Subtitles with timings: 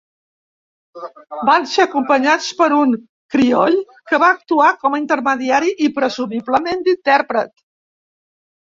[1.49, 2.97] Van ser acompanyats per un
[3.35, 3.79] crioll
[4.13, 7.57] que va actuar com a intermediari i, presumiblement, d'intèrpret.